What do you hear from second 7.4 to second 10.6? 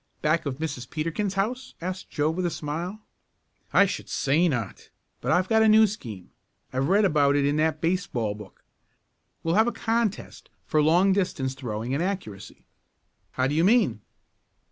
in that baseball book. We'll have a contest